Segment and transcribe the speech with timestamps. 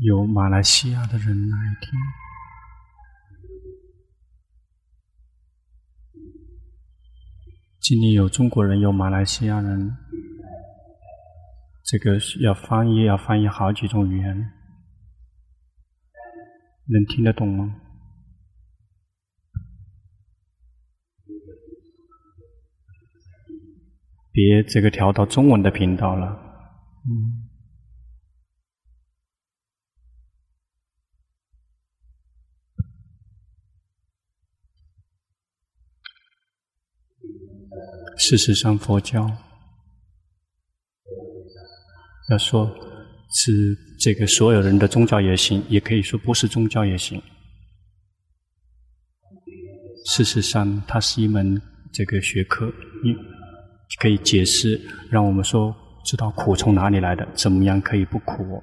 [0.00, 1.90] 有马来西亚的人来听。
[7.80, 9.94] 今天有中国人，有马来西亚人，
[11.84, 14.52] 这个要翻译，要翻译好几种语言，
[16.86, 17.82] 能听得懂吗？
[24.32, 26.26] 别这个调到中文的频道了，
[27.06, 27.43] 嗯。
[38.16, 39.30] 事实上，佛教
[42.30, 42.66] 要说
[43.30, 47.20] 是这个所有人的宗教也行，也可以说不是宗教也行。
[50.06, 51.60] 事实上，它是一门
[51.92, 52.66] 这个学科，
[53.02, 53.14] 你
[54.00, 58.60] 可以解释，让我们说知道苦从哪里来的，怎么样可以不苦。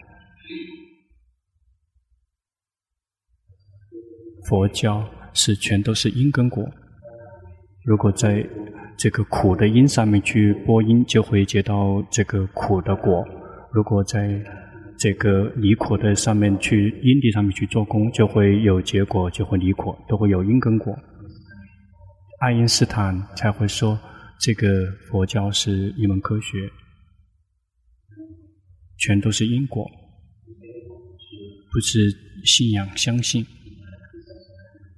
[4.47, 6.63] 佛教是全都是因跟果，
[7.85, 8.47] 如果在
[8.97, 13.23] 这个苦的因上面去播因，就会结到这个苦的果；
[13.71, 14.39] 如果在
[14.97, 20.95] 这个离苦的上面去因地上面去做功，就会有结果，就会离苦，都会有因跟果。
[22.41, 23.97] 爱因斯坦才会说，
[24.39, 26.69] 这个佛教是一门科学，
[28.99, 29.89] 全都是因果，
[31.71, 31.99] 不是
[32.45, 33.43] 信仰相信。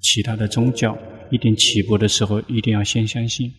[0.02, 0.97] 其他的宗教
[1.31, 3.50] 一定起步的时候，一定要先相信。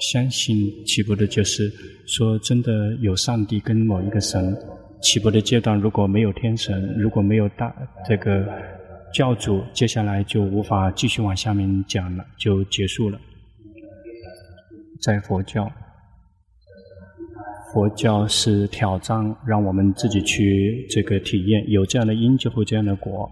[0.00, 1.72] 相信起步的就是
[2.06, 4.56] 说，真的有上帝跟某一个神。
[5.02, 7.74] 起步的阶段如果没有天神，如果没有大
[8.08, 8.46] 这个
[9.12, 13.18] 教主，接下来就无法继续往下面讲了，就结束了。
[15.02, 15.70] 在佛教，
[17.72, 23.30] 佛教是挑战，让我们自己去这个体验，有这样的因就会这样的果，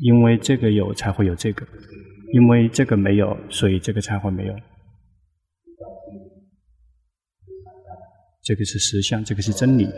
[0.00, 1.66] 因为这个有才会有这个，
[2.32, 4.54] 因为这个没有，所以这个才会没有。
[8.46, 9.88] 这个是实相，这个是真理。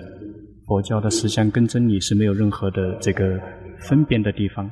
[0.66, 3.38] 佛教的实相跟真理是没有任何的这个
[3.78, 4.70] 分辨的地方，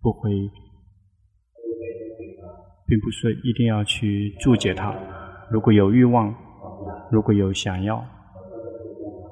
[0.00, 0.30] 不会，
[2.86, 4.94] 并不是一定要去注解它。
[5.50, 6.34] 如果有欲望，
[7.12, 8.02] 如果有想要，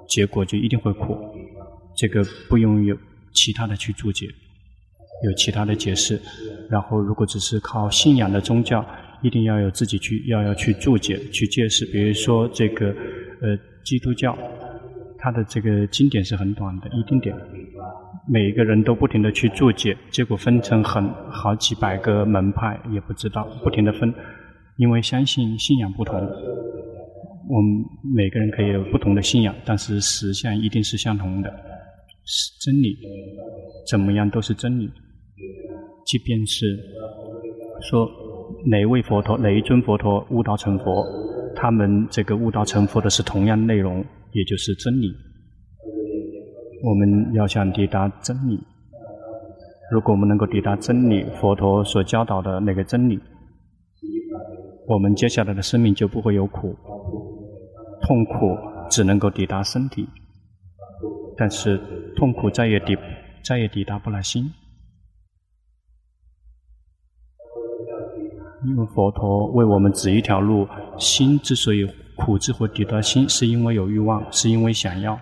[0.07, 1.17] 结果就一定会苦。
[1.97, 2.95] 这个不用有
[3.33, 4.27] 其他的去注解，
[5.25, 6.21] 有其他的解释。
[6.69, 8.85] 然后，如果只是靠信仰的宗教，
[9.23, 11.87] 一定要有自己去要要去注解、去解释。
[11.87, 12.89] 比如说这个，
[13.41, 13.59] 呃。
[13.87, 14.37] 基督教，
[15.17, 17.33] 它的这个经典是很短的，一丁点，
[18.29, 24.13] 每一个人都不停的去注解，结果分成很好几百个门派，也不知道，不停的分，
[24.77, 26.17] 因为相信信仰不同，
[27.49, 31.49] 我们每个人可以有不同的信仰，但是实相一定是相同的，
[32.25, 32.99] 是真理，
[33.89, 34.91] 怎么样都是真理，
[36.05, 36.77] 即便是
[37.89, 38.11] 说
[38.65, 41.07] 哪位佛陀，哪一尊佛陀悟道成佛。
[41.57, 45.11] 他们这个悟道成佛的是同样内容，也就是真理。
[46.85, 48.63] 我们要想抵达真理，
[49.91, 53.19] 如果我们能够抵达真理，佛陀所教导的那个真理，
[54.87, 56.77] 我们接下来的生命就不会有苦，
[58.03, 58.57] 痛苦
[58.91, 60.07] 只能够抵达身体，
[61.37, 61.81] 但是
[62.15, 62.97] 痛苦再也抵
[63.43, 64.45] 再也抵达不了心。
[68.65, 70.67] 因为佛陀为我们指一条路，
[70.99, 71.85] 心之所以
[72.17, 75.19] 苦之会抵达心，是因为有欲望，是因为想要。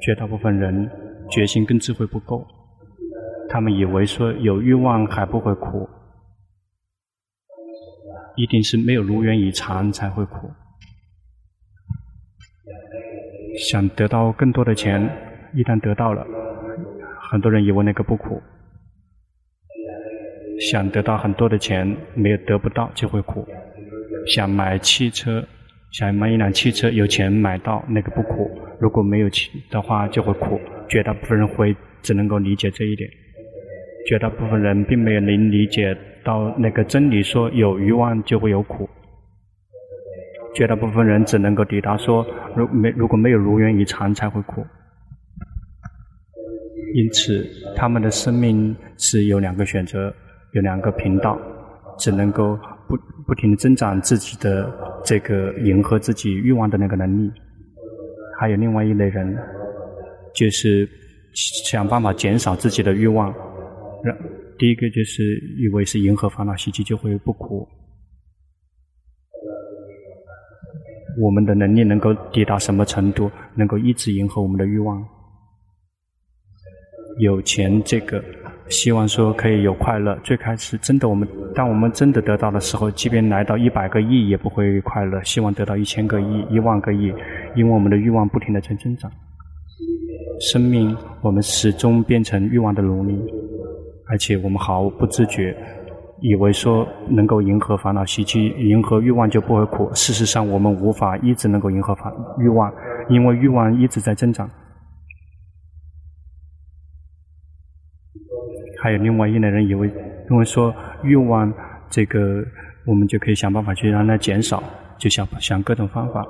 [0.00, 0.90] 绝大部分人
[1.30, 2.46] 决心跟智慧不够，
[3.48, 5.88] 他们以为说有欲望还不会苦，
[8.36, 10.48] 一定是没有如愿以偿才会苦。
[13.58, 15.02] 想得到更多的钱，
[15.52, 16.24] 一旦得到了，
[17.30, 18.40] 很多人以为那个不苦。
[20.60, 23.46] 想得到很多的钱，没有得不到就会苦；
[24.26, 25.46] 想买汽车，
[25.92, 28.50] 想买一辆汽车，有钱买到那个不苦；
[28.80, 30.60] 如果没有钱的话就会苦。
[30.88, 33.08] 绝大部分人会只能够理解这一点，
[34.08, 38.88] 绝大部分人并没有能理解到那个真理，说有欲望就会有苦。
[40.54, 44.66] 绝大部分人只能够抵达说，如没如果没有如愿以偿才会苦。
[46.94, 47.46] 因此，
[47.76, 50.12] 他们的生命是有两个选择。
[50.58, 51.38] 有两个频道，
[51.98, 52.58] 只能够
[52.88, 52.96] 不
[53.26, 54.68] 不停增长自己的
[55.04, 57.32] 这个迎合自己欲望的那个能力。
[58.40, 59.36] 还有另外一类人，
[60.34, 60.88] 就是
[61.34, 63.32] 想办法减少自己的欲望。
[64.02, 64.16] 让
[64.58, 65.22] 第一个就是
[65.58, 67.66] 以为是迎合烦恼习气就会不苦。
[71.20, 75.04] 我们的能力能够抵达什么程度，能够一直迎合我们的欲望。
[77.20, 78.22] 有钱这个，
[78.68, 80.16] 希望说可以有快乐。
[80.22, 85.22] 最开始真的，我们当我们真的得到的时候，即便来到一百个亿也不会快乐。
[85.22, 87.12] 希望得到一千个亿、一万个亿，
[87.56, 89.10] 因为我们的欲望不停的在增长。
[90.40, 93.18] 生命，我们始终变成欲望的奴隶，
[94.08, 95.56] 而且我们毫不自觉，
[96.20, 99.90] 以为说能够迎合烦恼习气、迎合欲望就不会苦。
[99.94, 102.72] 事实上，我们无法一直能够迎合烦欲望，
[103.08, 104.48] 因为欲望一直在增长。
[108.80, 109.88] 还有另外一类人以为，
[110.28, 111.52] 认为说欲望
[111.90, 112.44] 这个，
[112.86, 114.62] 我们就可以想办法去让它减少，
[114.98, 116.24] 就想想各种方法。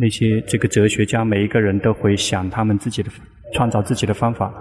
[0.00, 3.10] 那些这个哲学家，每一个人都会想他们自己的
[3.52, 4.52] 创造自己的方法，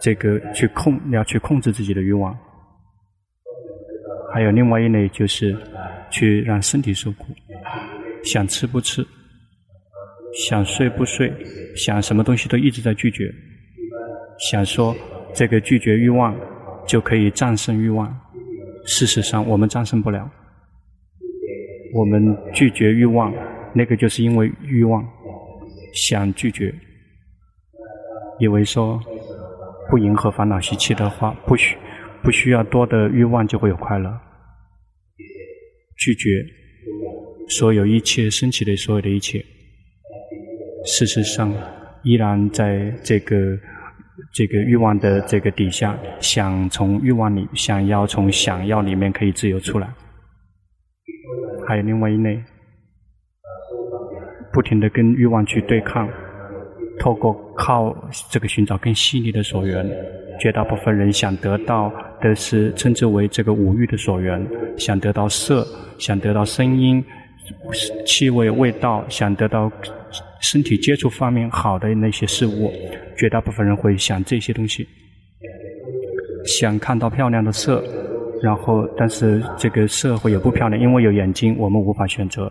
[0.00, 2.36] 这个去控要去控制自己的欲望。
[4.32, 5.56] 还有另外一类就是
[6.10, 7.24] 去让身体受苦，
[8.22, 9.04] 想吃不吃，
[10.46, 11.32] 想睡不睡，
[11.74, 13.24] 想什么东西都一直在拒绝。
[14.38, 14.94] 想说
[15.34, 16.34] 这个拒绝欲望
[16.86, 18.08] 就可以战胜欲望，
[18.86, 20.30] 事实上我们战胜不了。
[21.92, 23.34] 我们拒绝欲望，
[23.74, 25.04] 那个就是因为欲望
[25.92, 26.72] 想拒绝，
[28.38, 29.00] 以为说
[29.90, 31.76] 不迎合烦恼习气的话，不需
[32.22, 34.16] 不需要多的欲望就会有快乐。
[35.96, 36.28] 拒绝
[37.48, 39.44] 所有一切升起的所有的一切，
[40.84, 41.52] 事实上
[42.04, 43.58] 依然在这个。
[44.32, 49.88] 这个欲望的这个底下，想从欲望里，想要从想要里面可以自由出来。
[51.66, 52.42] 还有另外一类，
[54.52, 56.08] 不停的跟欲望去对抗，
[56.98, 57.94] 透过靠
[58.30, 59.86] 这个寻找更细腻的所缘。
[60.40, 64.40] 绝大部分人想得到的是称之为这个五欲的所缘，
[64.76, 65.66] 想得到色，
[65.98, 67.04] 想得到声音、
[68.06, 69.70] 气味、味道，想得到。
[70.40, 72.72] 身体接触方面好的那些事物，
[73.16, 74.86] 绝大部分人会想这些东西，
[76.46, 77.82] 想看到漂亮的色，
[78.40, 82.50] 然后但是这个色会有不漂亮，因为有眼睛，我们无法选择。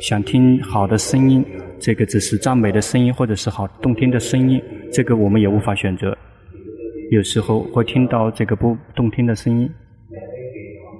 [0.00, 1.44] 想听好的声音，
[1.78, 4.58] 这个只是赞美的声音或者是好动听的声音，
[4.90, 6.16] 这个我们也无法选择。
[7.10, 9.70] 有时候会听到这个不动听的声音，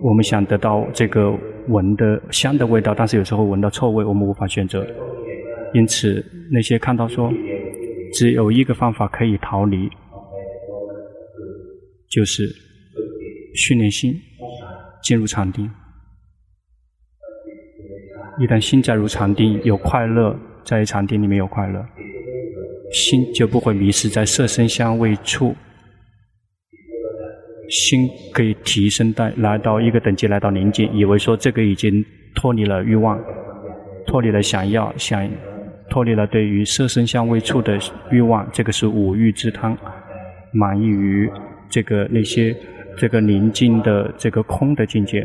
[0.01, 1.33] 我们想得到这个
[1.69, 4.87] 闻的香的味道，但是有时候闻到臭味，我们无法选择。
[5.75, 7.33] 因此，那些看到说
[8.13, 9.89] 只有一个方法可以逃离，
[12.09, 12.49] 就是
[13.55, 14.15] 训练心
[15.03, 15.71] 进入禅定。
[18.39, 21.85] 一旦心在入禅定，有快乐，在禅定里面有快乐，
[22.93, 25.55] 心就不会迷失在色声香味触，
[27.69, 32.05] 心可以提升到来到一个等级，来到宁静，以为说这个已经
[32.35, 33.19] 脱离了欲望，
[34.07, 35.29] 脱离了想要想。
[35.89, 37.79] 脱离了对于色身香味触的
[38.11, 39.79] 欲望，这个是五欲之贪，
[40.53, 41.31] 满意于
[41.69, 42.55] 这个那些
[42.97, 45.25] 这个宁静的这个空的境界，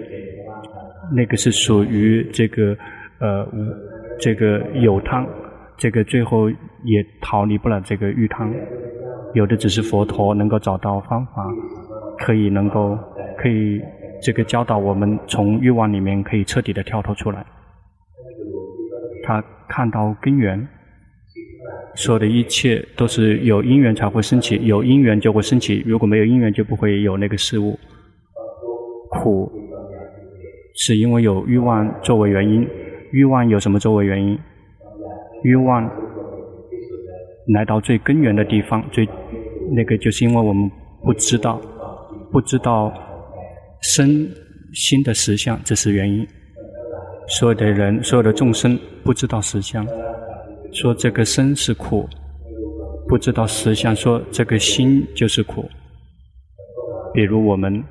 [1.16, 2.78] 那个是属于这个
[3.20, 3.48] 呃
[4.20, 5.26] 这个有贪，
[5.78, 8.54] 这个最后也逃离不了这个欲贪。
[9.34, 11.44] 有的只是佛陀能够找到方法，
[12.26, 12.98] 可以能够
[13.38, 13.82] 可以
[14.22, 17.46] 这个教导我们从欲望里面可以彻底的跳脱出来。
[19.24, 20.68] 他看到根源，
[21.96, 27.78] 所有的一切都是有因缘才会升起，有因缘就会升起，如果没有因缘就不会有那个事物。
[29.12, 29.52] 苦
[30.76, 32.68] 是因为有欲望作为原因，
[33.12, 34.40] 欲望有什么作为原因？
[35.44, 35.90] 欲望
[37.54, 39.08] 来到最根源的地方，最
[39.76, 40.72] 那个就是因为我们
[41.04, 41.62] 不知道，
[42.32, 42.94] 不知道
[43.82, 44.30] 身
[44.74, 46.26] 心的实相，这是原因。
[47.28, 49.86] 所有的人，所有的众生不知道实相，
[50.72, 52.08] 说这个身是苦，
[53.08, 55.70] 不知道实相，说这个心就是苦。
[57.14, 57.84] 比如我们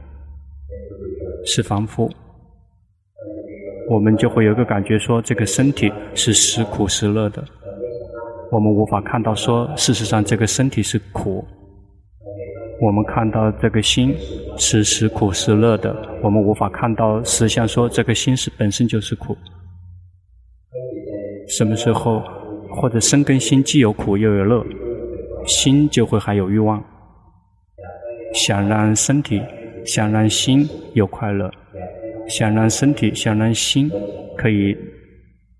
[1.44, 2.10] 是凡夫，
[3.90, 7.44] 我们就会有个感觉，说这个身体是时苦时乐的，
[8.50, 11.44] 我们无法看到说事实上这个身体是苦。
[12.82, 14.16] 我们看到这个心
[14.56, 19.36] 是时苦时乐的，我们无法看到实相，说这个心是本身就是苦。
[21.46, 22.22] 什么时候
[22.70, 24.64] 或者生跟心既有苦又有乐，
[25.44, 26.82] 心就会还有欲望，
[28.32, 29.42] 想让身体、
[29.84, 31.50] 想让心有快乐，
[32.28, 33.90] 想让身体、想让心
[34.38, 34.74] 可以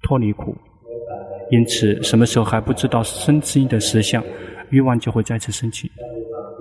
[0.03, 0.57] 脱离苦。
[1.51, 4.25] 因此，什么时候还不知道身心的实相，
[4.71, 5.91] 欲望就会再次升起。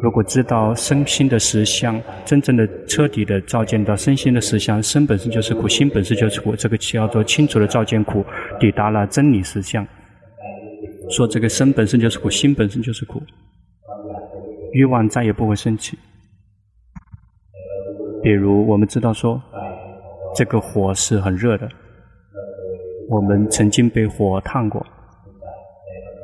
[0.02, 8.24] 如果知道身心的实相，真正的彻底的照见到身心的实相，身本身就是苦，心本身就是苦，这个叫做清楚的照见苦，
[8.60, 9.86] 抵达了真理实相。
[11.10, 13.22] 说这个身本身就是苦，心本身就是苦，
[14.72, 15.98] 欲望再也不会升起。
[18.24, 19.42] 比如我们知道说，
[20.34, 21.68] 这个火是很热的，
[23.10, 24.86] 我们曾经被火烫过，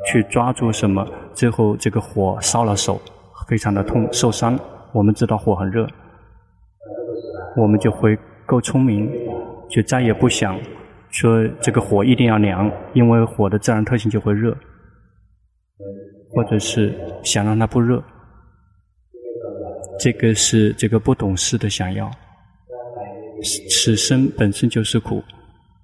[0.06, 2.98] 去抓住什么，最后这个火烧了手。
[3.48, 4.58] 非常的痛，受伤。
[4.92, 5.86] 我们知道火很热，
[7.56, 9.10] 我们就会够聪明，
[9.68, 10.58] 就再也不想
[11.10, 14.56] 说这个火一定要凉，因为火的自然特性就会热，
[16.30, 18.02] 或者是想让它不热。
[19.98, 22.10] 这个是这个不懂事的想要，
[23.70, 25.22] 此生本身就是苦，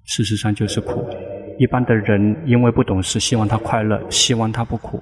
[0.05, 1.05] 事实上就是苦。
[1.59, 5.01] 一般的人因为不懂事，希望他快乐，希望他不苦。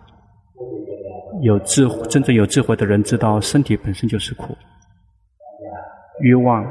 [1.41, 4.55] 有智真正有智慧的人知道，身体本身就是苦。
[6.21, 6.63] 欲望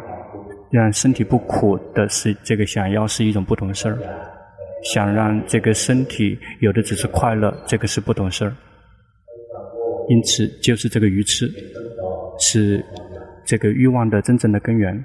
[0.71, 3.99] 让身体不苦的是这个想要是一种不懂事儿，
[4.85, 8.55] 想让这个身体有的只是快乐，这个是不懂事儿。
[10.09, 11.49] 因此，就是这个愚痴，
[12.39, 12.85] 是
[13.45, 15.05] 这个欲望的真正的根源。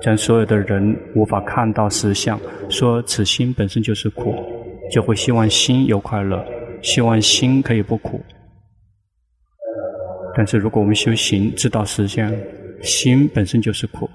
[0.00, 4.34] 将所有的人无法看到实相，说此心本身就是苦，
[4.92, 6.44] 就会希望心有快乐。
[6.86, 8.20] 希望心可以不苦，
[10.36, 12.32] 但是如果我们修行知道实相，
[12.80, 14.08] 心本身就是苦，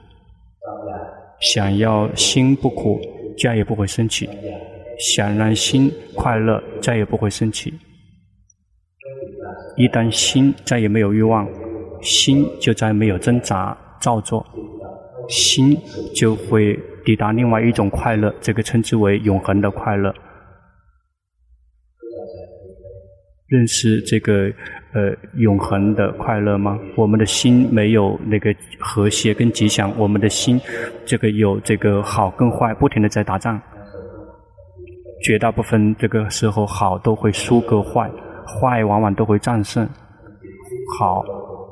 [1.41, 2.97] 想要心不苦，
[3.37, 4.25] 再也不会升起；
[4.97, 7.73] 想让心快乐，再也不会升起。
[9.75, 11.45] 一旦心再也没有欲望，
[12.01, 14.45] 心就再没有挣扎造作，
[15.27, 15.77] 心
[16.15, 20.15] 就会抵达另外一种快乐，这个称之为永恒的快乐。
[23.51, 24.50] 认识这个
[24.93, 26.79] 呃永恒的快乐吗？
[26.96, 30.58] 我们的心没有那个和谐跟吉祥，我们的心
[31.05, 33.62] 这个有这个好跟坏，不停的在打仗。
[35.22, 38.10] 绝大部分这个时候好都会输个坏，
[38.46, 39.86] 坏往往都会战胜
[40.98, 41.22] 好。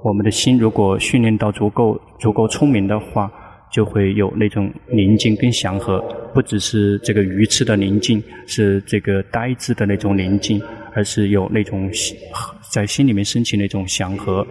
[0.03, 3.31] 我们的心如果训练到足够足够聪明的话，
[3.71, 10.61] 就会有那种宁静跟祥和，不只是这个愚痴的宁静，是这个呆滞的那种宁静。
[10.99, 11.89] 而是有那种
[12.73, 14.45] 在心里面升起那种祥和，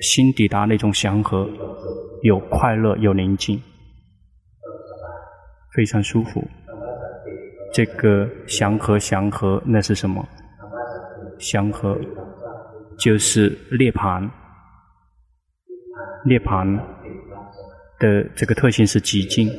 [0.00, 1.46] 心抵达那种祥和，
[2.22, 3.60] 有快乐，有宁静，
[5.76, 6.42] 非常舒服。
[7.70, 10.26] 这个祥和祥和，那是什么？
[11.38, 12.00] 祥和
[12.98, 14.26] 就是涅槃。
[16.24, 16.64] 涅槃
[17.98, 19.50] 的这个特性是寂静，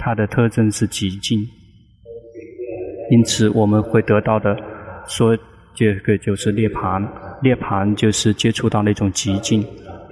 [0.00, 1.38] 它的特征是寂静，
[3.12, 4.56] 因此我们会得到的。
[5.08, 5.36] 说
[5.74, 7.02] 这个就是涅槃，
[7.42, 9.66] 涅槃就是接触到那种寂静，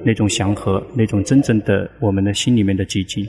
[0.05, 3.26] 那种祥和，那种真正的我们的心里面的寂静。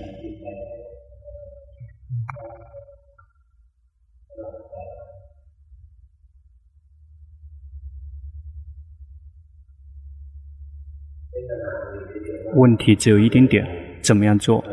[12.56, 13.68] 问题只有一丁点，
[14.02, 14.64] 怎么样做？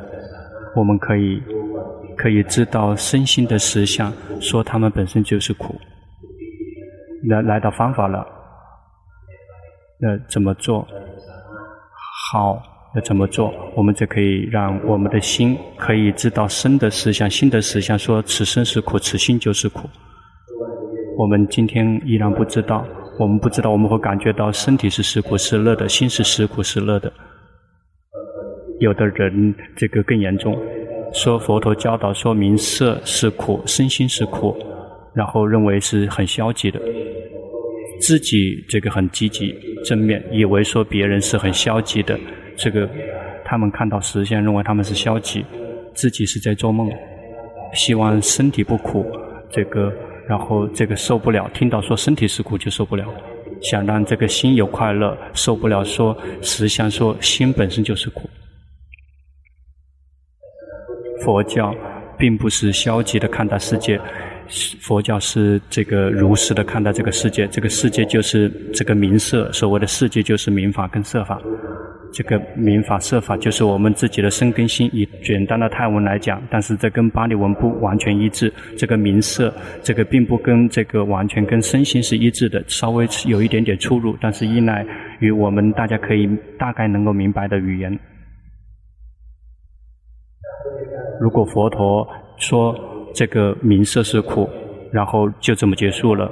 [0.75, 1.43] 我们可以
[2.17, 5.75] 可以知道身心的实相，说他们本身就是苦。
[7.29, 8.27] 来来到方法了，
[9.99, 10.87] 那怎么做？
[12.33, 12.61] 好，
[12.95, 13.53] 要怎么做？
[13.77, 19.89] 我们就可以让我们的心可以知道生的实相，心的实相，说此生是苦，此心就是苦。
[21.17, 22.85] 我们今天依然不知道，
[23.19, 27.13] 我们不知道，我们会感觉到身体是实苦是乐的，心是实苦是乐的。
[28.81, 30.59] 有的人这个更严重，
[31.13, 34.57] 说佛陀教导说名色是苦，身心是苦，
[35.15, 36.81] 然后认为是很消极的。
[38.01, 42.19] 自己这个很积极正面，以为说别人是很消极的，
[42.57, 42.89] 这个
[43.45, 45.45] 他们看到实相，认为他们是消极，
[45.95, 46.91] 自己是在做梦，
[47.73, 49.07] 希望身体不苦，
[49.51, 49.93] 这个
[50.29, 53.07] 然后这个受不了，听到说身体是苦就受不了，
[53.63, 58.29] 想让这个心有快乐，受不了说实相，说心本身就是苦。
[61.23, 61.75] 佛教
[62.19, 63.99] 并不是消极的看待世界。
[64.81, 71.41] 佛教是这个如实的看待这个世界，这个世界就是这个名色，所谓的世界就是名法跟色法。
[72.13, 78.53] 这个名法色法就是我们自己的身根心，以简单的泰文来讲，但是这跟巴利文不完全一致。
[78.79, 84.87] 这个名色，这个并不跟这个完全跟身心是一致的，稍微有一点点出入，但是依赖
[85.19, 87.99] 于我们大家可以大概能够明白的语言。
[91.21, 92.07] 如果佛陀
[92.39, 94.51] 说，这个名色是苦，
[94.93, 96.31] 然后就这么结束了。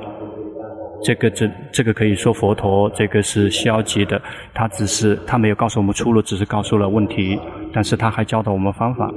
[1.04, 4.20] 这个这这个可以说佛陀这个是消极的，
[4.54, 7.38] 他只是他没有告诉我们出路，只是告诉了问题，
[7.72, 9.10] 但是他还教导我们方法，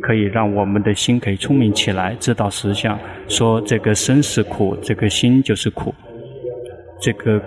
[0.00, 2.96] 可以让我们的心可以聪明起来，知道实相，
[3.26, 5.92] 说这个身是苦，这个心就是苦，
[7.00, 7.42] 这个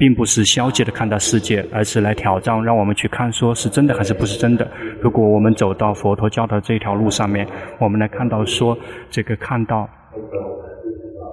[0.00, 4.68] 并不是消极的看待世界，而是来挑战，让我们去看说是真的还是不是真的。
[5.00, 7.46] 如果我们走到佛陀教导这条路上面，
[7.78, 8.76] 我们来看到说
[9.10, 9.88] 这个看到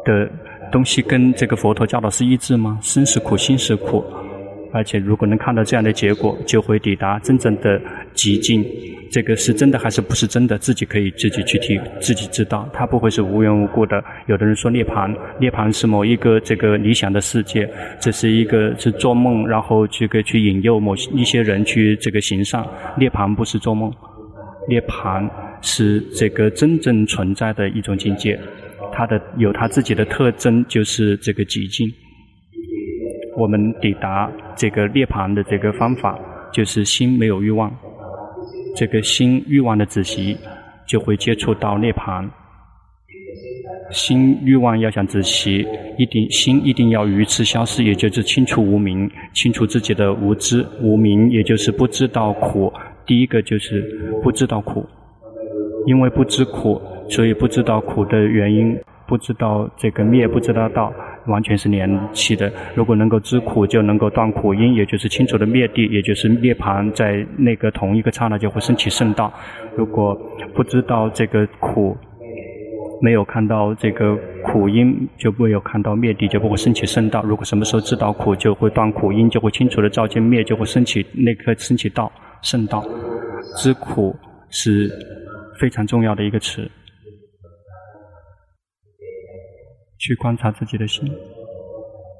[0.05, 0.29] 的。
[0.69, 2.77] 东西跟这个佛陀教导是一致吗？
[2.81, 4.03] 身是苦，心是苦，
[4.77, 7.81] 而且如果能看到这样的结果，就会抵达真正的
[8.13, 8.63] 极境。
[9.09, 10.55] 这个是真的还是不是真的？
[10.59, 14.03] 自己可以自己去提，自己知道，它不会是无缘无故的。
[14.27, 17.67] 有的人说涅槃，涅槃是某一个这个理想的世界，
[17.99, 22.63] 这是一个是做梦，然后这个去引诱某一些人去这个行善。
[22.97, 23.91] 涅槃不是做梦，
[24.69, 25.27] 涅槃
[25.61, 28.39] 是这个真正存在的一种境界。
[28.93, 31.91] 它的有它自己的特征，就是这个极境。
[33.37, 36.17] 我们抵达这个涅槃的这个方法，
[36.51, 37.71] 就是心没有欲望。
[38.75, 40.35] 这个心欲望的止息，
[40.87, 42.27] 就会接触到涅槃。
[43.91, 45.65] 心欲望要想止息，
[45.97, 52.73] 一定心一定要愚痴消失，也就是清除无明，清除自己的无知无明，也就是不知道苦。
[53.05, 53.81] 第一个就是
[54.23, 54.85] 不知道苦，
[55.85, 56.81] 因为不知苦。
[57.09, 58.77] 所以不知道苦的原因，
[59.07, 60.93] 不知道这个灭，不知道道，
[61.27, 62.51] 完全是连系的。
[62.75, 69.31] 如果能够知苦，就能够断苦因，也就是清楚的灭地，也就是涅槃，在那个同一个刹那就会升起圣道。
[69.75, 70.17] 如果
[70.55, 71.95] 不知道这个苦，
[73.01, 77.21] 没有看到这个苦因，就没有看到灭地，就不会升起圣道。
[77.23, 82.83] 如果什么时候知道苦，就会断苦因，就会清楚的照见灭，就会升起那颗升起道圣道。
[83.57, 84.15] 知苦
[84.49, 84.89] 是
[85.59, 86.69] 非常重要的一个词。
[89.97, 91.11] 去观察自己的心。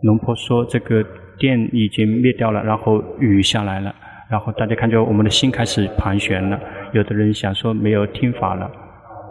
[0.04, 1.04] 龙婆说：“这个
[1.40, 3.94] 电已经灭掉了，然后雨下来了，
[4.30, 6.60] 然后大家看见我们的心开始盘旋了。
[6.94, 8.72] 有的人想说没有听法了，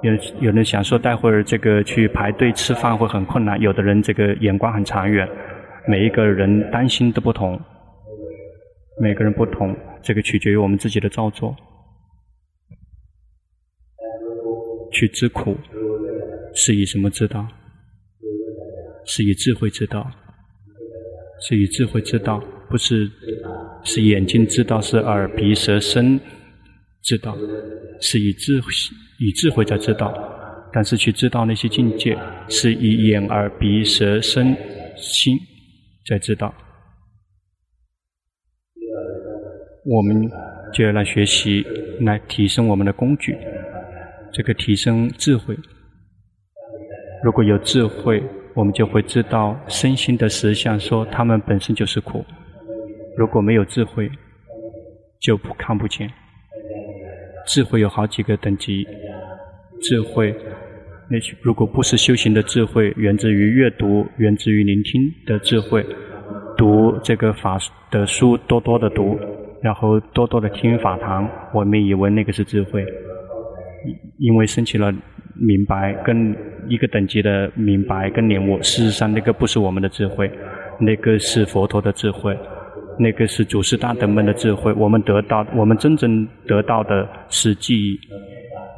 [0.02, 3.60] 有有人想说待会儿这个去排队吃饭会很困难。
[3.60, 5.28] 有的人这个眼光很长远，
[5.86, 7.60] 每一个人担心都不同，
[9.00, 11.54] 每个人不同，这个取决于我们自己的造作。
[14.92, 15.56] 去知苦，
[16.54, 17.46] 是以什么知道？”
[19.06, 20.10] 是以智慧知道，
[21.48, 23.08] 是以智慧知道，不是
[23.84, 26.18] 是眼睛知道，是耳鼻舌身
[27.02, 27.36] 知道，
[28.00, 28.60] 是以智
[29.20, 30.12] 以智慧在知道，
[30.72, 34.56] 但是去知道那些境界，是以眼耳鼻舌身
[34.96, 35.38] 心
[36.04, 36.52] 在知道。
[39.84, 40.28] 我们
[40.72, 41.64] 就要来学习，
[42.00, 43.38] 来提升我们的工具，
[44.32, 45.56] 这个提升智慧。
[47.22, 48.20] 如果有智慧。
[48.56, 52.24] 我们就会知道身心的实相，说他们本身就是苦。
[53.14, 54.10] 如果没有智慧，
[55.20, 56.10] 就不看不见。
[57.46, 58.86] 智慧有好几个等级，
[59.82, 60.34] 智慧
[61.10, 65.84] 那些如果不是修行的智慧，源自于阅读、源自于聆听的智慧，
[66.56, 67.58] 读这个法
[67.90, 69.18] 的书，多多的读，
[69.62, 72.82] 然后多多的听法堂，我们以为那个是智慧，
[74.18, 74.90] 因为升起了。
[75.38, 76.34] 明白跟
[76.68, 80.30] 一个等级的明白跟领悟，事实上那个不是我们的智慧，
[80.80, 82.36] 那个是佛陀的智慧，
[82.98, 84.72] 那个是祖师大德们的智慧。
[84.72, 88.00] 我们得到，我们真正得到的是记忆，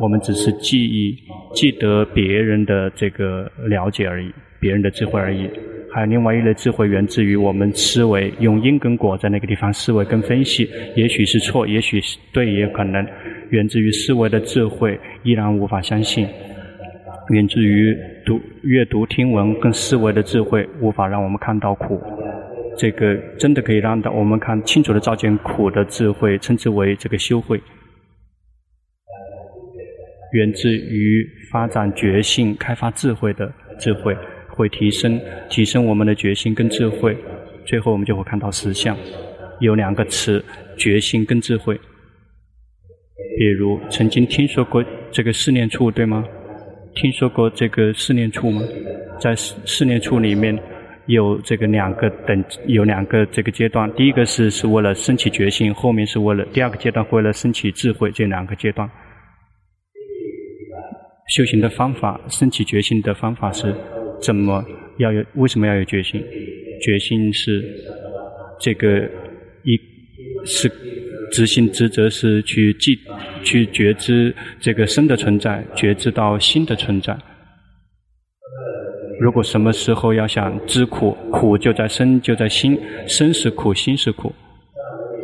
[0.00, 1.16] 我们只是记忆，
[1.54, 5.48] 记得别人的这个了解而已，别人的智慧而已。
[5.90, 13.04] 还有另外一类智慧，源自于我们思维，用因跟果在那个地方思维跟分析，也许是错，也许是对，也可能
[13.50, 16.28] 源自于思维的智慧，依然无法相信。
[17.30, 22.00] 源自于读阅读听闻跟思维的智慧，无法让我们看到苦。
[22.76, 27.60] 这个真的可以让到我们看清楚的照见苦的智慧，称之为这个修慧。
[30.32, 34.16] 源自于发展觉性、开发智慧的智慧，
[34.48, 37.16] 会提升提升我们的觉性跟智慧。
[37.64, 38.96] 最后我们就会看到实相。
[39.60, 40.44] 有两个词：
[40.76, 41.78] 觉性跟智慧。
[43.36, 46.24] 比如曾经听说过这个四念处，对吗？
[46.94, 48.62] 听说过这个四念处吗？
[49.20, 50.56] 在四四念处里面
[51.06, 53.92] 有这个两个等，有两个这个阶段。
[53.94, 58.10] 第一个是是为了升起觉性，后面是为了第二个阶段为了升起智慧。
[58.12, 58.88] 这两个阶段
[61.28, 63.74] 修行的方法，升起觉性的方法是
[64.20, 64.64] 怎么
[64.98, 65.24] 要有？
[65.34, 66.24] 为什么要有决心？
[66.80, 67.64] 决心是
[68.60, 69.00] 这个
[69.64, 69.76] 一
[70.44, 70.70] 是。
[71.30, 72.98] 执行职责是去记、
[73.42, 77.16] 去觉知这个身的存在，觉知到心的存在。
[79.20, 84.32] 如果什么时候要想知苦，苦就在身，就在心，身是苦，心是苦。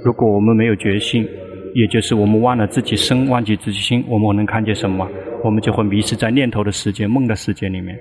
[0.05, 1.27] 如果我们没有觉性，
[1.75, 5.09] 也就是我们忘了自己身，忘记自己心，我们能看见什么？
[5.45, 7.97] 我们就会迷失在念头的世界、梦的世界里面。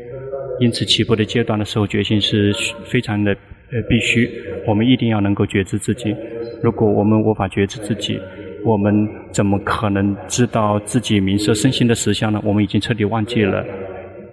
[0.60, 2.54] 因此，起步的阶段的时候，觉性是
[2.86, 4.30] 非常的呃必须。
[4.68, 6.16] 我们一定要能够觉知自己。
[6.63, 8.17] 如果我们无法觉知自己，
[8.63, 12.39] 我们怎么可能知道自己名色身心的实相呢？
[12.41, 13.65] 我们已经彻底忘记了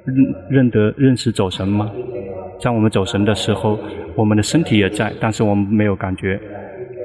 [0.04, 0.16] 认
[0.48, 1.90] 认得认识走神吗？
[2.60, 3.76] 在我们走神的时候，
[4.14, 6.40] 我们的身体也在，但是我们没有感觉。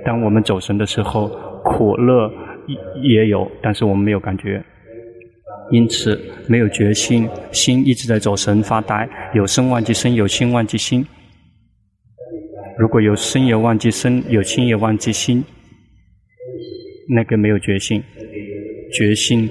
[0.06, 1.28] 当我们走神的时候，
[1.64, 2.32] 苦乐
[3.02, 4.64] 也有，但是我们没有感觉。
[5.72, 11.04] 因此，没有决心，心一直在走神发呆，有身忘记身，有心忘记心。
[12.78, 15.44] 如果有身也忘记身，有心也忘记心，
[17.08, 18.04] 那个没有决心，
[18.92, 19.50] 决心。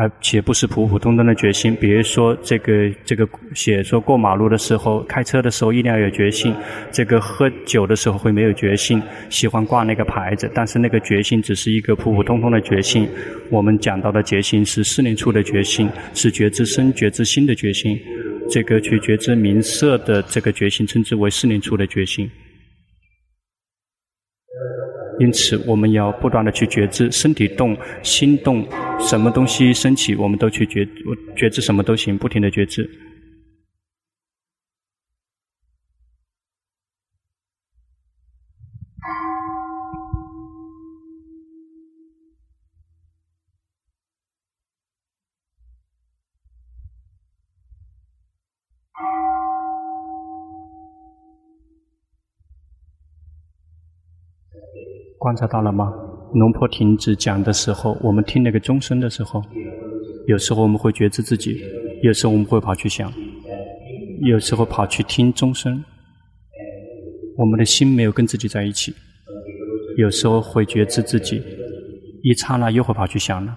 [0.00, 6.52] 而且不是普普通通的决心，比如说这个这个写说过马路的时候，开车的时候一定要有决心；
[6.92, 13.08] 这个喝酒的时候会没有决心，喜欢挂那个牌子，但是那个决心只是一个普普通通的决心。
[13.50, 17.98] 我们讲到的决心是四念处的决心，是觉知身、觉知心的决心。
[18.48, 22.30] 这个去觉知名色的这个决心，称之为四念处的决心。
[25.18, 28.66] 因此，我们要不断的去觉知身体动、心动，
[29.00, 30.86] 什么东西升起，我们都去觉
[31.36, 32.88] 觉知，什么都行，不停的觉知。
[55.28, 55.92] 观察到了吗？
[56.32, 59.44] 龙婆停止讲的时候，我们听那个钟声的时候，
[60.26, 61.62] 有时候我们会觉知自己，
[62.02, 63.12] 有时候我们会跑去想，
[64.22, 65.84] 有时候跑去听钟声。
[67.36, 68.94] 我们的心没有跟自己在一起，
[69.98, 71.42] 有时候会觉知自己，
[72.22, 73.54] 一刹那又会跑去想了。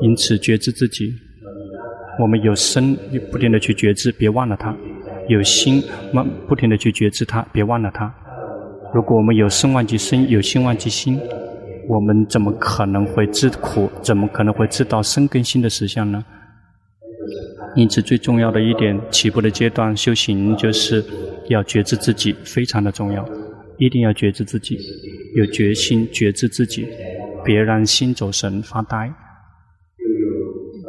[0.00, 1.12] 因此觉知自己，
[2.18, 2.96] 我们有身
[3.30, 4.74] 不停地去觉知，别忘了它；
[5.28, 5.82] 有心
[6.48, 8.10] 不停地去觉知它，别忘了它。
[8.94, 11.20] 如果我们有身忘记身，有心忘记心，
[11.88, 13.90] 我们怎么可能会知苦？
[14.02, 16.24] 怎么可能会知道身跟心的实相呢？
[17.76, 21.04] 因此，最重要的一点，起步的阶段修行就是
[21.48, 23.22] 要觉知自己，非常的重要，
[23.76, 24.78] 一定要觉知自己，
[25.36, 26.88] 有决心觉知自己，
[27.44, 29.12] 别让心走神发呆，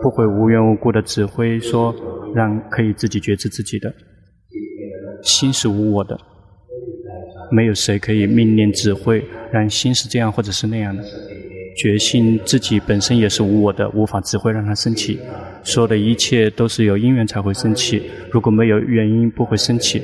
[0.02, 1.94] 不会无缘无故的指挥说
[2.34, 3.94] 让可以自己觉知自己的，
[5.22, 6.18] 心是无我的。
[7.52, 11.04] 没有谁可以命令指挥，让心是这样或者是那样的。
[11.78, 15.18] 觉性自己本身也是无我的，无法指挥让它升起。
[15.64, 20.02] 所有的一切都是有因缘才会升起，如果没有原因不会升起，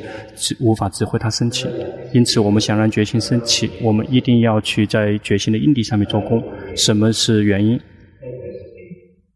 [0.61, 1.67] 无法指挥它升起。
[2.13, 6.41] 因此，我们想让觉性升起，我们一定要去在觉性的因地上面做功。
[6.75, 7.77] 什么是原因？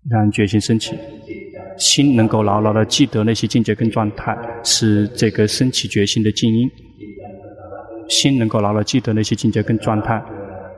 [0.09, 0.95] 让觉性升起，
[1.77, 6.69] 心能够牢牢的记得那些境界跟状态，是这个升起觉性的静因。
[8.09, 10.21] 心能够牢牢记得那些境界跟状态，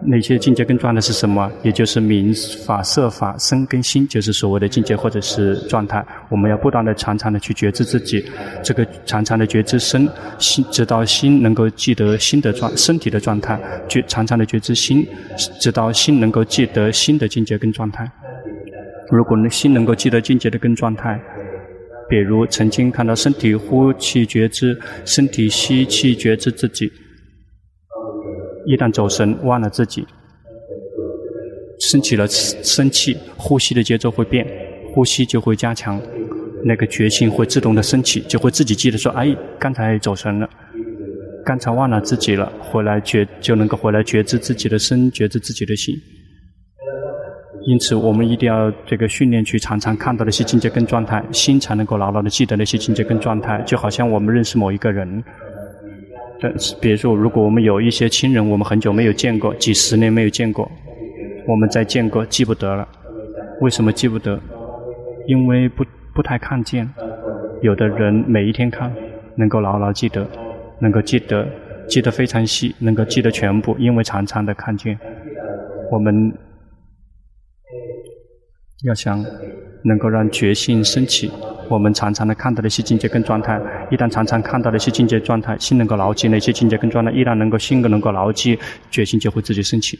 [0.03, 1.49] 那些境界跟状态是什么？
[1.63, 2.33] 也就是名
[2.65, 6.05] 法、色法、身跟心，就是所谓的境界或者是状态。
[6.29, 8.23] 我们要不断的、常常的去觉知自己，
[8.63, 15.07] 这个常常的觉知身心，直到心能够记得心的状身体的状态，觉常常的觉知心，
[15.59, 18.09] 直到心能够记得心的境界跟状态。
[19.09, 21.19] 如果心能够记得境界的跟状态，
[22.09, 26.91] 比如曾经看到身体呼气觉知，身体吸气觉知自己。
[28.65, 30.05] 一旦走神，忘了自己，
[31.79, 34.45] 升起了生气，呼吸的节奏会变，
[34.93, 35.99] 呼吸就会加强，
[36.63, 40.47] 那个觉性会自动的升起，就会自己记得说：“哎，刚才走神了，
[41.43, 45.95] 刚才忘了自己了。”回来觉就能够回来觉知自己的身，觉知自己的心。
[47.67, 55.23] 因此，我们一定要这个训练去常常看到那些境界跟状态，心才能够牢牢的记得那些境界跟状态，就好像我们认识某一个人。
[56.41, 56.51] 但，
[56.81, 60.69] 比如说，如果我们有一些亲人，我们很久没有见过，几十年没有见过，
[61.47, 62.87] 我们再见过记不得了。
[63.61, 64.39] 为什么记不得？
[65.27, 66.89] 因为不不太看见。
[67.61, 68.91] 有的人每一天看，
[69.35, 70.27] 能够牢牢记得，
[70.79, 71.47] 能够记得，
[71.87, 74.97] 记得非常细，能够记得全部，因为常常的看见。
[75.91, 76.33] 我们
[78.83, 79.23] 要想
[79.83, 81.31] 能够让觉性升起。
[81.69, 89.97] 我们常常的看到的一些境界跟状态，一旦常常看到的一些境界状态，心能够牢记那些境界跟状态，一旦能够心能够牢记，觉性就会自己升起。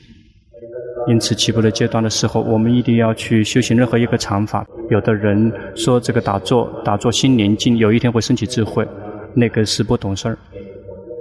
[1.08, 4.66] 因此，起步的阶段的时候，我们一定要去修行任何一个禅法。
[4.90, 8.86] 有的人说这个打坐，打坐心宁静，有一天会升起智慧，
[9.34, 10.38] 那个是不懂事儿。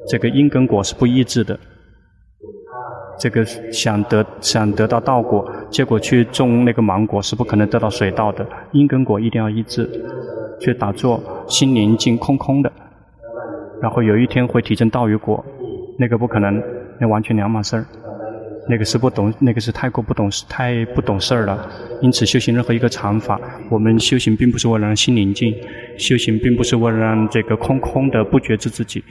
[0.08, 1.58] 这个因跟果是不一致的。
[3.20, 8.46] 这个想得想得到道果，结果去种那个芒果是不可能得到水稻的。
[8.72, 9.88] 因跟果一定要一致。
[10.58, 12.70] 去打坐，心宁静空空的，
[13.80, 15.42] 然后有一天会体证道与果，
[15.98, 16.62] 那个不可能，
[17.00, 17.86] 那完全两码事儿。
[18.68, 21.66] 那个是不懂，那个是太过不懂，太不懂事儿了。
[22.02, 25.54] 因此，修行任何一个禅法，我们修行并不是为了让心宁静，
[25.96, 29.02] 修行并不是为了让这个空空的不觉知自己。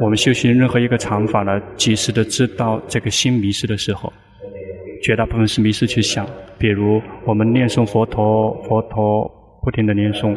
[0.00, 4.10] 我们修行任何一个禅法呢，及时的知道这个心迷失的时候，
[5.02, 6.26] 绝大部分是迷失去想。
[6.58, 9.30] 比如我们念诵佛陀，佛陀
[9.62, 10.34] 不停的念诵，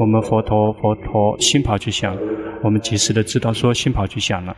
[0.00, 2.18] 我们佛陀佛陀心跑去想，
[2.62, 4.56] 我们及时的知道说心跑去想了。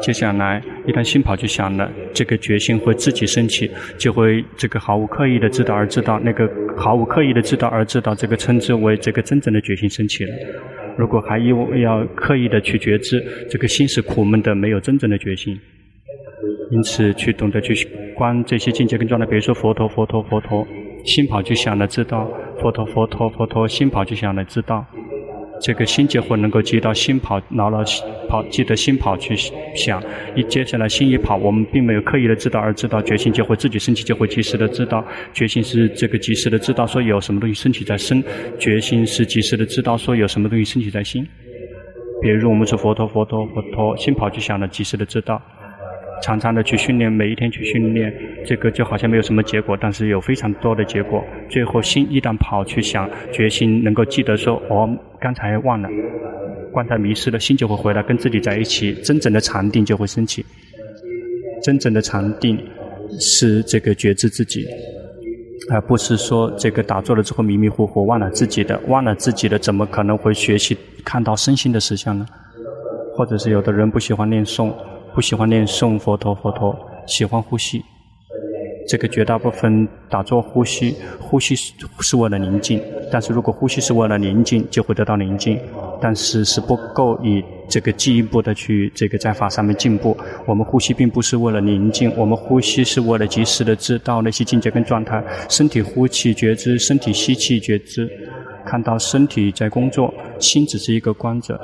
[0.00, 10.32] 接下来一旦心跑去想了，这个决心会自己升起，就会这个毫无刻意的知道而知道，那个毫无刻意的知道而知道，这个称之为这个真正的决心升起了。
[10.96, 15.58] 如果还要要刻意的去觉知，这个心是苦闷的，没有真正的决心。
[16.70, 20.66] 因此，去懂得去观这些境界跟状态，比如说佛陀，佛陀，佛陀，
[21.04, 24.86] 心跑去想了，知道佛陀，佛陀，佛陀，心跑去想了，知道。
[25.62, 27.84] 这个心结会能够接到心跑，牢牢
[28.28, 29.36] 跑，记得心跑去
[29.76, 30.02] 想。
[30.34, 35.04] 一接下来心一跑，我们并没有刻意的知道，而知道决心就会自己升起，就会及时的知道。
[35.32, 38.20] 决心是这个及时的知道，说有什么东西升起在身；
[38.58, 41.24] 决心是及时的知道，说有什么东西升起在心。
[42.20, 45.40] 比如我们说佛陀，佛陀，佛陀，心跑去想了，及时的知道。
[46.22, 48.14] 常常的去训练，每一天去训练，
[48.46, 51.22] 这个就好像没有什么结果，但是有非常多的结果。
[51.50, 54.88] 最后心一旦跑去想，决心能够记得说，哦，
[55.20, 55.88] 刚才忘了，
[56.72, 60.46] 刚才迷失了，心就会回来跟自己在一起，真正的禅定就会升起。
[61.62, 62.58] 真正的禅定
[63.18, 64.64] 是这个觉知自己，
[65.70, 72.24] 而不是说这个打坐了之后迷迷糊糊忘了自己的，忘了自己的，怎么可能会学习看到身心的实相呢？
[73.14, 74.72] 或者是有的人不喜欢念诵。
[75.14, 76.74] 不喜欢念诵佛陀，佛陀
[77.06, 77.84] 喜欢呼吸。
[78.88, 82.82] 这个绝大部分打坐呼吸，呼吸是是为了宁静。
[83.12, 85.58] 但是如果呼吸是为了宁静，就会得到宁静。
[86.00, 90.16] 但是是不够以这个进一步的去这个在法上面进步。
[90.46, 95.22] 我们呼吸并不是为了宁静，我们呼吸是为了及时的知道那些境界跟状态。
[95.48, 98.10] 身体呼气觉知，身体吸气觉知，
[98.64, 101.60] 看到身体在工作，心只是一个观者。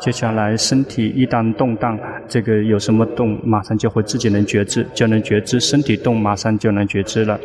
[0.00, 5.60] 接下来，身体一旦动荡，这个有什么动，马上就会自己能觉知，就能觉知。
[5.60, 7.38] 身体动，马上就能觉知了。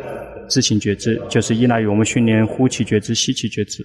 [0.48, 3.84] 自行觉知就是依赖于我们训练呼气觉知、吸气觉知。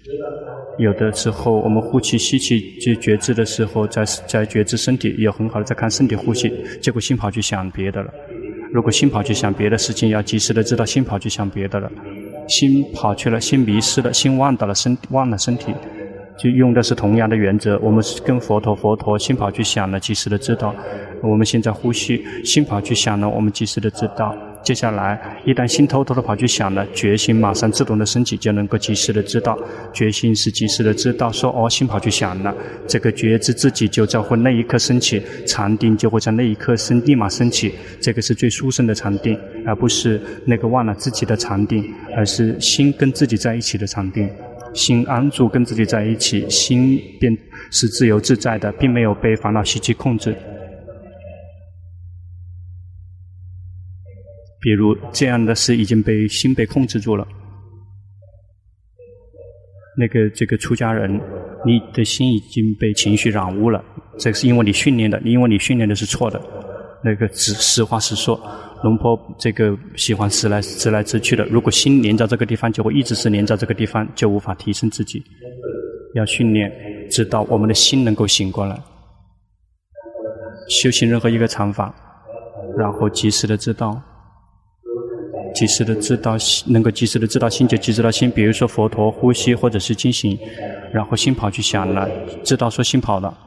[0.77, 8.09] 有的时候，我们呼气、吸气去觉知的时候，在在觉知身体，也很好的在看身体呼吸，结果心跑去想别的了。
[8.71, 11.91] 如果心跑去想别的事情，要及时的知道心跑去想别的了。
[12.47, 15.73] 心跑去了，心迷失了，心忘掉了身，忘了身体。
[16.41, 20.73] 就用的是同样的原则，我们是跟佛陀佛陀心跑去想了，及时的知道。
[21.21, 24.35] 我们现在呼吸，心跑去想了，我们及时的知道。
[24.63, 29.55] 接下来，一旦心偷偷的跑去想了，决心马上自动的升起，就能够及时的知道。
[29.93, 32.51] 决心是及时的知道，说哦，心跑去想了，
[32.87, 37.71] 这个觉知自己就在会那一刻升起，禅定就会在那一刻升，立马升起。
[37.99, 44.27] 这个是最殊胜的禅定，而不是那个忘了自己的禅定，而是心跟自己在一起的禅定。
[44.73, 47.31] 心安住，跟自己在一起，心便
[47.71, 50.35] 是自由自在的，并没有被烦恼习气控制。
[54.59, 57.27] 比如这样的事已经被心被控制住了。
[59.97, 61.19] 那个这个出家人，
[61.65, 63.83] 你的心已经被情绪染污了，
[64.17, 66.41] 这是因为你训练的，因为你训练的是错的。
[67.03, 68.39] 那个实实话实说。
[68.83, 75.21] 龙婆这个喜欢直来直来直去的，如果心连在这个地方，就会一直是连在这个地方，就无法提升自己。
[76.15, 76.71] 要训练，
[77.09, 78.77] 直到我们的心能够醒过来。
[80.67, 81.93] 修行任何一个禅法，
[82.77, 84.01] 然后及时的知道，
[85.53, 88.31] 及时的知道，能够及时的知道心就及时的心。
[88.31, 90.37] 比如说佛陀呼吸或者是进行，
[90.91, 92.09] 然后心跑去想了，
[92.43, 93.37] 知道说心跑了。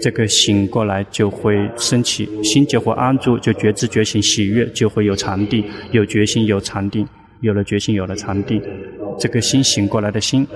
[0.00, 7.06] 这个醒过来就会升起，心就会安住，就觉知觉醒喜悦，就会有禅定，有决心有禅定，
[7.40, 8.62] 有了决心有了禅定，
[9.18, 10.46] 这个心醒过来的心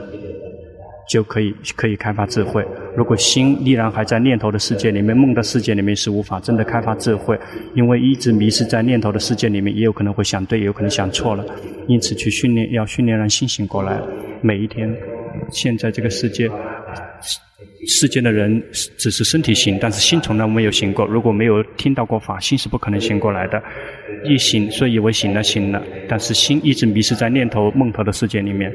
[1.09, 2.64] 就可以可以开发智慧。
[2.96, 7.38] 如果心依然还在念头的世界里面，梦的世界里面是无法真的开发智慧，
[7.74, 11.44] 因为一直迷失在念头的世界里面，也有可能会想对，也有可能想错了。
[11.87, 14.00] 因此去训练，要训练让心醒过来，
[14.40, 14.90] 每一天，
[15.51, 16.51] 现在这个世界。
[17.87, 21.05] 世间的人只是身体醒，但是心从来没有醒过。
[21.05, 23.62] 如果没有听到过法，心是不可能醒过来的。
[24.25, 28.73] 一醒，所以以为醒了醒了，但是心一直迷失在念头、梦头的世界里面，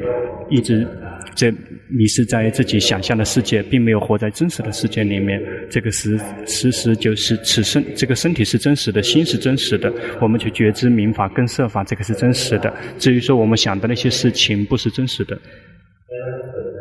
[0.52, 0.88] 一直
[1.36, 1.52] 在
[1.88, 5.42] 迷失在自己想象的世界，并没有活在真实的世界里面。
[5.72, 9.92] 这个实实实就是此身，这个身体是真实的，心是真实的。
[10.22, 12.72] 我们去觉知明法跟设法，这个是真实的。
[13.00, 15.40] 至于说我们想的那些事情，不是真实的。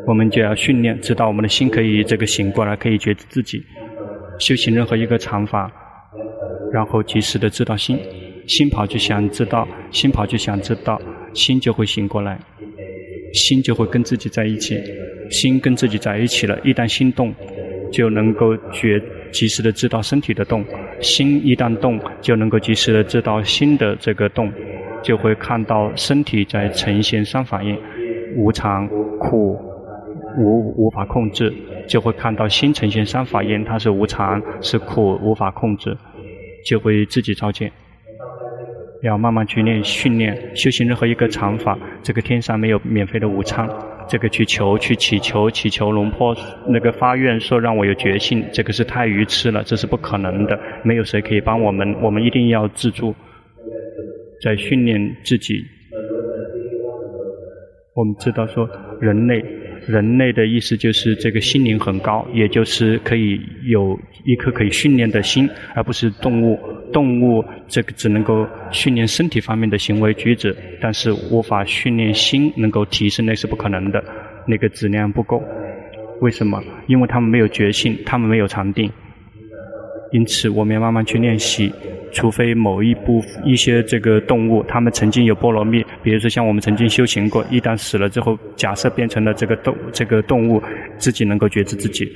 [0.06, 3.62] 我们就要训练，直到我们的心可以这个醒过来，可以觉知自己，
[4.38, 5.70] 修行任何一个禅法，
[6.72, 7.98] 然后及时的知道心，
[8.46, 11.00] 心跑就想知道，心跑就想知道，
[11.34, 12.38] 心就会醒过来，
[13.34, 14.80] 心就会跟自己在一起，
[15.30, 17.34] 心跟自己在一起了，一旦心动，
[17.92, 18.98] 就能够觉
[19.30, 20.64] 及时的知道身体的动，
[21.00, 24.50] 心一旦动，就能够及时的知道心的这个动，
[25.02, 27.78] 就会看到身体在呈现三反应，
[28.38, 29.60] 无常、苦。
[30.36, 31.52] 无无法控制，
[31.88, 35.96] 就会看到心呈现三法印，它是无常，是苦，无法控制，
[36.64, 37.72] 就会自己照见。
[39.02, 43.68] 要慢慢去练训练，修行任何一个常法，这个天上没有免费的午餐。
[44.06, 50.58] 这个去求去祈求祈求龙婆那个发愿说让我有觉性，这个是太愚痴了，这是不可能的。
[50.84, 53.14] 没有谁可以帮我们，我们一定要自助，
[54.42, 55.64] 在训练自己。
[57.98, 58.68] 我们知道说
[59.00, 59.44] 人类。
[59.86, 66.58] 人类的意思就是这个心灵很高，也就是可以有一颗可以训练的心，而不是动物。
[66.92, 74.04] 动物这个只能够训练身体方面的行为举止，但是无法训练心能够提升，那是不可能的，
[74.46, 75.42] 那个质量不够。
[76.20, 76.62] 为什么？
[76.86, 78.90] 因为他们没有觉性，他们没有禅定。
[80.12, 81.72] 因此，我们要慢慢去练习。
[82.12, 90.62] 除非某一部一些这个动物，它们曾经有波罗蜜，比如说像我们曾经修行过，一旦死了之后，假设变成了这个动这个动物，
[90.98, 92.10] 自己能够觉知自己，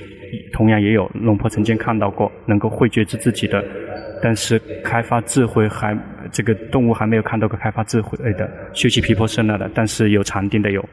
[0.51, 3.63] 同样也有龙婆曾经看到过能够会觉知自己的，
[4.21, 5.97] 但是开发智慧还
[6.31, 10.83] 这个动物还没有看到过开发智慧的修习毗婆舍那的，但是有禅定的有，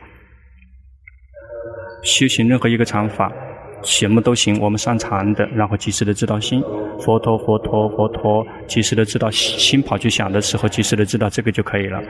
[2.02, 3.32] 修行任何一个禅法。
[3.82, 6.62] 什么都行，我们上禅的，然后及时的知道心，
[7.00, 12.02] 佛陀佛陀佛陀，及时的知道心跑去想的时候，及时的知道这个就可以了。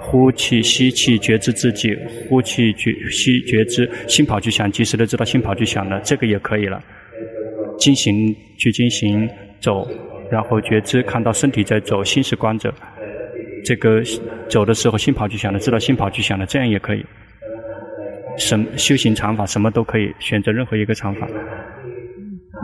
[0.00, 1.96] 呼气吸气觉知自己，
[2.28, 6.82] 呼气觉吸觉知心跑去想，及时的知道心跑去想了，这个也可以了。
[7.78, 9.28] 进行去进行
[9.60, 9.86] 走，
[10.30, 12.72] 然后觉知看到身体在走，心是观着。
[13.64, 14.02] 这个
[14.48, 17.04] 走的时候心跑去想了，知道心跑去想了，这样也可以。
[18.36, 21.28] 什修行常法，什么都可以选择任何一个常法。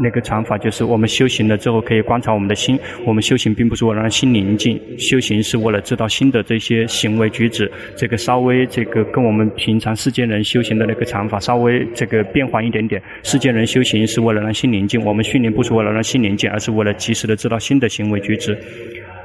[0.02, 2.78] 那个禅法就是我们修行了之后可以观察我们的心。
[3.06, 7.70] 我们修行并不是为了让心宁静，修行是为了知道心的这些行为举止。
[7.96, 13.00] 这个稍微这个跟我们平常世间人修行的那个禅法稍微这个变化一点点。
[13.22, 18.58] 世间人修行是为了让心宁静，我们训练不是为了让心宁静，而是为了及时的知道心的行为举止。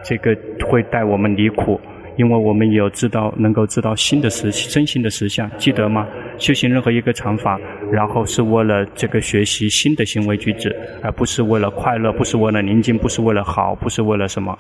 [0.04, 1.80] 这个会带我们离苦。
[2.20, 6.06] 因为我们有知道，能够知道新的实真心的实相，记得吗？
[6.38, 7.58] 修行任何一个禅法，
[7.90, 14.54] 然后是为了这个学习新的行为举止，而不是为了快乐，不是为了宁静，不是为了好，不是为了什么。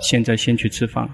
[0.00, 1.08] 现在先去吃饭。